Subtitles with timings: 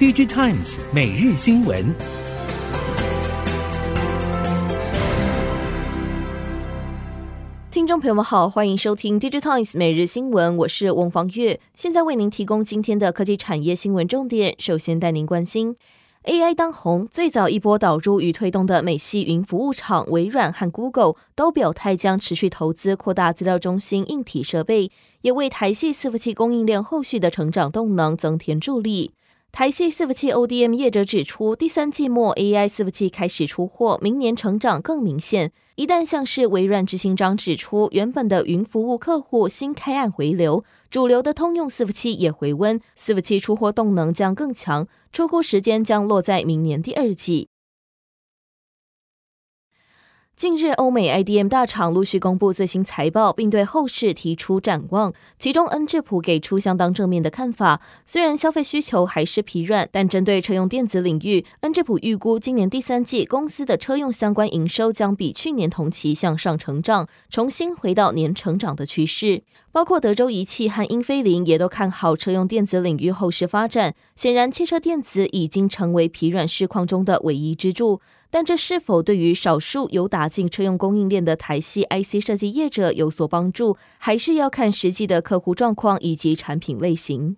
[0.00, 1.94] DigiTimes 每日新闻。
[7.70, 14.54] 听众朋友们好，欢迎收听 DigiTimes 每日新闻，我是翁方月，现在为您提供今天的科技产业新闻重点。
[14.58, 15.76] 首先带您关心。
[16.24, 24.90] AI 当红，最早一波导入与推动的美系云服务厂微软和 Google 都表态将持续投资扩大资料中心硬体设备，
[25.20, 29.12] 也为台系伺服器供应链后续的成长动能增添助力。
[29.52, 35.52] 台系伺服器 ODM 业者指出，第三季末 AI 伺服器开始出货，明年成长更明显。
[35.74, 47.48] 一旦像是微软执行长指出，原本的云服务客户新开案回流，主流的通用伺服器也回温，伺服器出货动能将更强，出货时间将落在明年第二季。
[50.40, 55.12] 近日，欧美 IDM 大厂陆续公布最新财报，并对后市提出展望。
[55.38, 57.82] 其中，恩智浦给出相当正面的看法。
[58.06, 69.42] 虽然消费需求还是疲软，但针对车用电子领域，恩智浦预估今年第三季公司的车用相关营收将比去年同期向上成长，重新回到年成长的趋势。
[69.72, 73.94] 包括德州仪器和英飞凌也都看好车用电子领域后市发展。
[74.16, 78.00] 显然，汽车电子已经成为疲软市况中的唯一支柱。
[78.30, 87.36] 但这是否对于少数有打进车用供应链的台系 IC 设计业者有所帮助，还是要看实际的客户状况以及产品类型。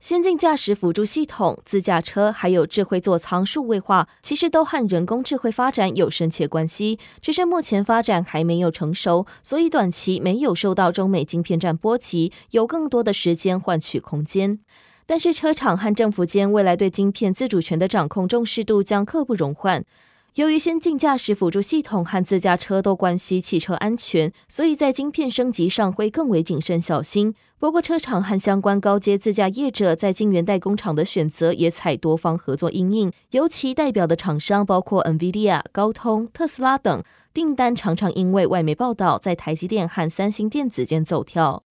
[0.00, 14.60] 先进驾驶辅助系统、自驾车还有智慧座舱数位化，其实都和人工智慧发展有深切关系，只是目前发展还没有成熟，所以短期没有受到中美晶片战波及，有更多的时间换取空间。
[15.04, 19.84] 但是车厂和政府间未来对晶片自主权的掌控重视度将刻不容缓。
[20.38, 27.34] 由于先进驾驶辅助系统和自驾车都关系汽车安全，所以在晶片升级上会更为谨慎小心。
[27.58, 37.02] 不过，车厂和相关高阶自驾业者在晶圆代工厂的选择也采多方合作因应，尤其代表的厂商包括 NVIDIA、高通、特斯拉等，
[37.34, 41.64] 订单常常因为外媒报道在台积电和三星电子间走跳。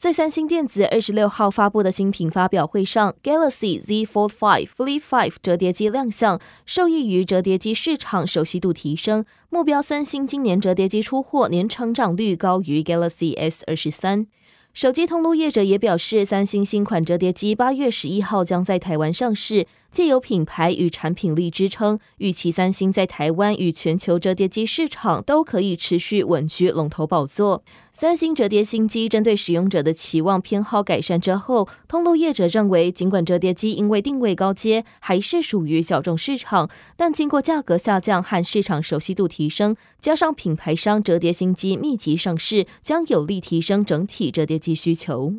[0.00, 14.26] 在三星电子二十六号发布的新品发表会上，Galaxy Z Fold 5 Flip 5折叠机亮相，受益于折叠机市场熟悉度提升，目标三星今年折叠机出货年成长率高于 Galaxy S 二十三。
[14.72, 19.66] 手机通路业者也表示，三星新款折叠机八月十一号将在台湾上市。
[19.92, 27.64] 借由品牌与产品力支撑，预期三星在台湾与全球折叠机市场都可以持续稳居龙头宝座。
[27.92, 45.36] 三星折叠新机针对使用者的期望偏好改善之后，通路业者认为，尽管折叠机因为定位高阶，还是属于小众市场，但经过价格下降和市场熟悉度提升，加上品牌商折叠新机密集上市，将有力提升整体折叠机需求。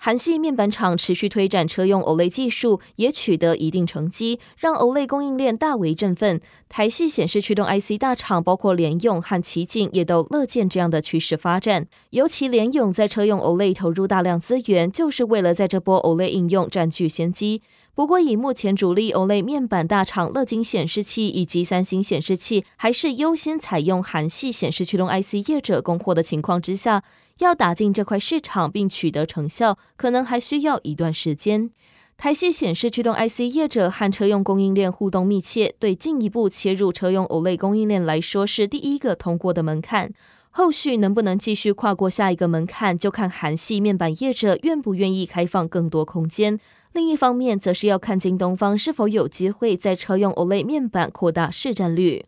[0.00, 6.40] 韩系面板厂持续推展车用 OLED 技术，也取得一定成绩，让 OLED 供应链大为振奋。
[6.68, 11.88] 台系显示驱动 IC 大厂包括联咏和奇景，也都乐见这样的趋势发展。
[12.10, 17.62] 尤其联咏在车用 OLED 投入大量资源，就是为了在这波 OLED 应用占据先机。
[17.98, 27.02] 不过，以目前主力 OLED 面板大厂乐金显示器以及三星显示器，还是优先采用韩系显示驱动 IC 业者供货的情况之下，
[27.38, 31.72] 要打进这块市场并取得成效，可能还需要一段时间。
[32.16, 40.12] 台系显示驱动 IC 业者和车用供应链互动密切，对进一步切入车用 OLED 供应链来说是第一个通过的门槛。
[40.50, 46.58] 后续能不能继续跨过下一个门槛，就看韩系面板业者愿不愿意开放更多空间。
[46.98, 52.24] 另一方面，则是要看京东方是否有机会在车用 OLED 面板扩大市占率。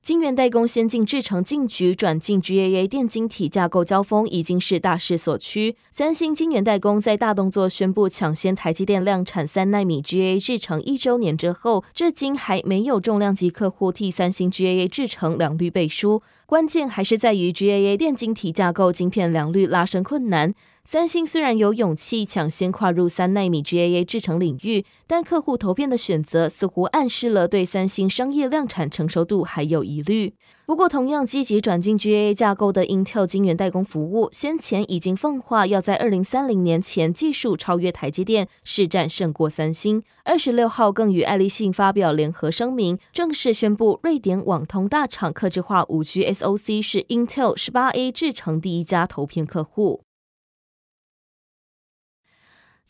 [0.00, 5.76] 晶圆代工先进制程进局转进 GAA 电晶体架构交锋已经是大势所趋。
[5.90, 16.22] 三星晶圆代工在大动作宣布抢先台积电量产三纳米 GAA 制程一周年之后，至今还没有重量级客户替三星 GAA 制程良率背书。
[16.46, 20.54] 关键还是在于 GAA 电晶体架构晶片良率拉升困难。
[20.82, 30.34] 三星虽然有勇气抢先跨入三纳米 GAA 制程领域，但客户投片的选择似乎暗示了对三星商业量产成熟度还有疑虑。
[30.66, 40.02] 不过，同样积极转进 GAA 架构的 Intel 晶圆代工服务，先前已经放话要在二零三零年前技术超越台积电，市占胜过三星。
[40.24, 50.00] 二十六号更与爱立信发表联合声明，正式宣布瑞典网通大厂客制化五 G SoC 是 Intel 十八 A 制程第一家投片客户。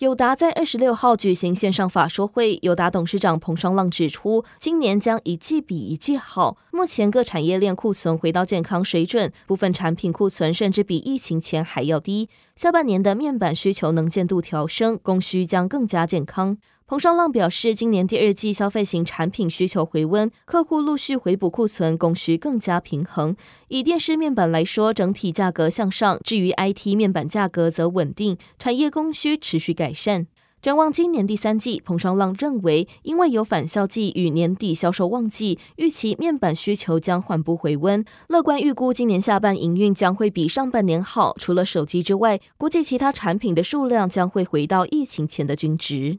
[0.00, 6.56] 友达在二十六号举行线上法说会，友达董事长彭双浪指出，今年将一季比一季好。
[6.70, 12.30] 目前各产业链库存回到健康水准，部分产品库存甚至比疫情前还要低。
[12.56, 16.56] 下半年的面板需求能见度调升，供需将更加健康。
[16.90, 23.36] 彭双浪表示，今年第二季消费型产品需求回温，客户陆续回补库存，供需更加平衡。
[23.68, 30.26] 以电视面板来说，整体价格向上；至于 IT 面板价格则稳定，产业供需持续改善。
[30.60, 38.04] 展望今年第三季，彭双浪认为，因为有返校季与年底销售旺季，预期面板需求将缓步回温。
[38.26, 41.36] 乐观预估今年下半营运将会比上半年好。
[41.38, 46.18] 除了手机之外，估计其他产品的数量将会回到疫情前的均值。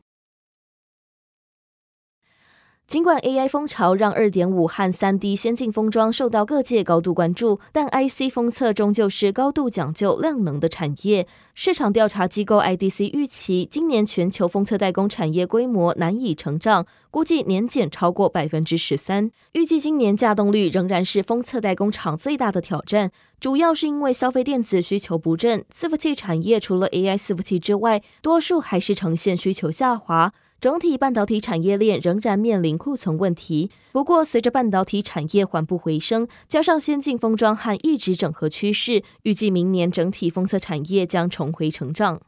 [2.91, 11.25] 尽管 AI 风潮让二点五和三 D 先进封装受到各界高度关注，但 IC 封测终究是高度讲究量能的产业。
[11.55, 19.31] 市场调查机构 IDC 预期，今年全球封测代工产业规模难以成长，估计年减超过百分之十三。
[19.53, 23.09] 预计今年稼动率仍然是封测代工厂最大的挑战，
[23.39, 30.33] 主要是因为消费电子需求不振，伺服器产业除了 AI 伺服器之外，多数还是呈现需求下滑。
[30.61, 42.21] 整体半导体产业链仍然面临库存问题，不过随着半导体产业缓步回升，加上先进封装和一直整合趋势，预计明年整体封测产业将重回成长。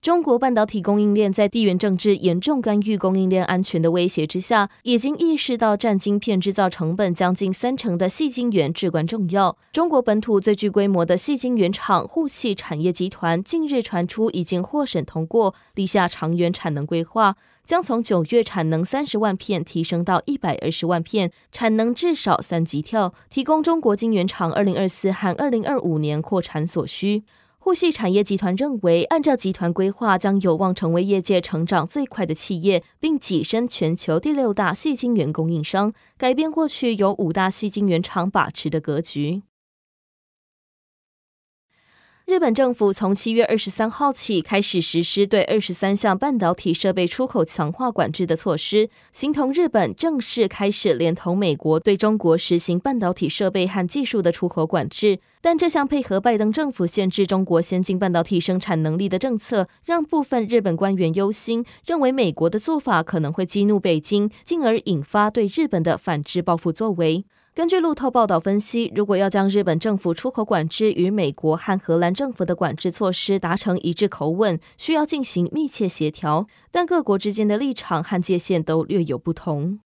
[0.00, 9.58] 中国半导体供应链在地缘政治严重干预供应链安全的威胁之下，已经意识到占晶片制造成本将近三成的细晶圆至关重要。
[9.72, 17.34] 中国本土最具规模的细晶圆厂沪矽产业集团近日传出已经获审通过立下长远产能规划，
[17.64, 27.24] 将从九月产能三十万片提升到一百二十万片，产能至少三级跳，提供中国晶圆厂二零二四和二零二五年扩产所需。
[27.68, 39.42] 沪系产业集团认为，按照集团规划，将有望成为业界成长最快的企业，并跻身全球第六大细晶圆供应商，改变过去由五大细晶圆厂把持的格局。
[42.28, 55.20] 日本政府从七月二十三号起开始实施对二十三项半导体设备出口强化管制的措施，形同日本正式开始连同美国对中国实行半导体设备和技术的出口管制。
[55.40, 67.24] 但这项配合拜登政府限制中国先进半导体生产能力的政策，让部分日本官员忧心，认为美国的做法可能会激怒北京，进而引发对日本的反制报复作为。
[67.58, 79.80] 根据路透报道分析，如果要将日本政府出口管制与美国和荷兰政府的管制措施达成一致口吻，需要进行密切协调，但各国之间的立场和界限都略有不同。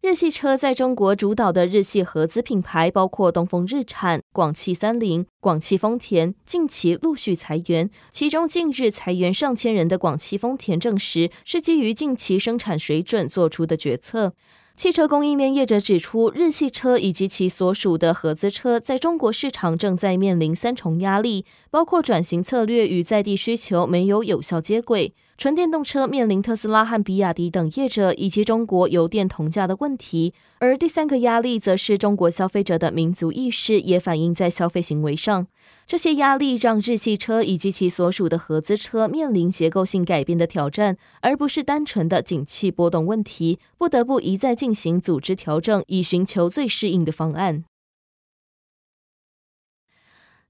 [0.00, 14.34] 日系车在中国主导的日系合资品牌，包括东风日产、广汽三菱、广汽丰田，近期陆续裁员，其中近日裁员上千人的广汽丰田证实是基于近期生产水准做出的决策。
[14.76, 25.14] 汽车供应链业者指出，日系车以及其所属的合资车在中国市场正在面临三重压力，包括转型策略与在地需求没有有效接轨。
[25.36, 35.48] 纯电动车面临特斯拉和比亚迪等业者以及中国油电同价的问题，而第三个压力则是中国消费者的民族意识也反映在消费行为上。
[35.86, 47.64] 这些压力让日系车以及其所属的合资车面临结构性改变的挑战，而不是单纯的景气波动问题，不得不一再进行组织调整，以寻求最适应的方案。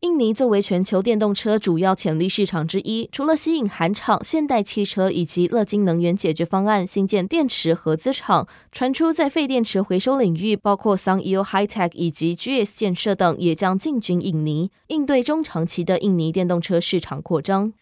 [0.05, 17.73] 印尼作为全球电动车主要潜力市场之一，除了吸引韩厂、现代汽车以及乐金能源解决方案新建电池合资厂，传出在废电池回收领域，包括 Sun Eo High-Tech 以及 GS 建设等也将进军印尼，应对中长期的印尼电动车市场扩张。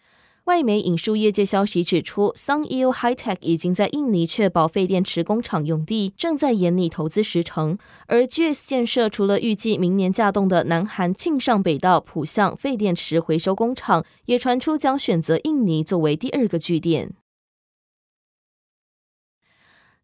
[0.45, 7.77] 外媒引述业界消息指出，SungEo High-Tech 已经在印尼确保废电池工厂用地，正在研拟投资时程。
[8.07, 17.13] 而 GS 建设除了预计明年架动的南韩庆尚北道浦项废电池回收工厂，也传出将选择印尼作为第二个据点。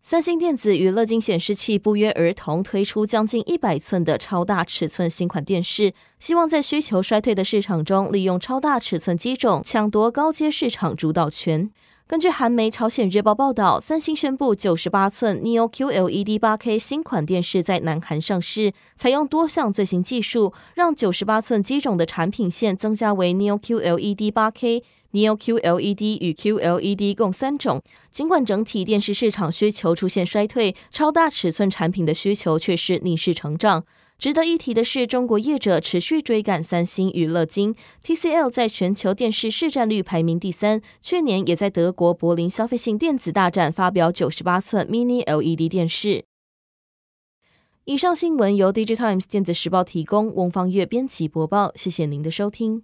[0.02, 11.70] 三星电子与乐金显示器不约而同推出将近一百寸的超大尺寸新款电视，希望在需求衰退的市场中，利用超大尺寸机种抢夺高阶市场主导权。
[12.08, 24.82] 根据韩媒《朝鲜日报》报道，三星宣布九十八寸 Neo QLED 八 K 新款电视在南韩上市，采用多项最新技术，让九十八寸机种的产品线增加为 Neo QLED 八 K。
[25.12, 27.82] Neo QLED 与 QLED 共三种。
[28.12, 33.86] 尽管整体电视市场需求出现衰退，超大尺寸产品的需求却是逆势成长。
[34.18, 37.74] 值得一提的是，中国业者持续追赶三星娱乐金
[38.04, 46.26] ，TCL 在全球电视市占率排名第三，去年也在德国柏林消费性电子大展发表九十八寸 Mini LED 电视。
[47.86, 52.84] 以上新闻由 Digitimes 电子时报提供，翁方月编辑播报，谢谢您的收听。